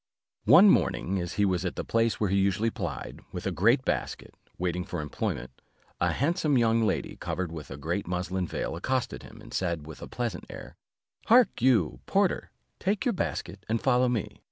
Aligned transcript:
One 0.45 0.67
morning 0.67 1.19
as 1.19 1.33
he 1.33 1.45
was 1.45 1.63
at 1.63 1.75
the 1.75 1.83
place 1.83 2.19
where 2.19 2.31
he 2.31 2.35
usually 2.35 2.71
plyed, 2.71 3.19
with 3.31 3.45
a 3.45 3.51
great 3.51 3.85
basket, 3.85 4.33
waiting 4.57 4.83
for 4.83 4.99
employment, 4.99 5.51
a 5.99 6.11
handsome 6.13 6.57
young 6.57 6.81
lady, 6.81 7.15
covered 7.17 7.51
with 7.51 7.69
a 7.69 7.77
great 7.77 8.07
muslin 8.07 8.47
veil, 8.47 8.75
accosted 8.75 9.21
him, 9.21 9.39
and 9.43 9.53
said 9.53 9.85
with 9.85 10.01
a 10.01 10.07
pleasant 10.07 10.45
air, 10.49 10.75
"Hark 11.27 11.61
you, 11.61 11.99
porter, 12.07 12.49
take 12.79 13.05
your 13.05 13.13
basket 13.13 13.63
and 13.69 13.79
follow 13.79 14.09
me." 14.09 14.39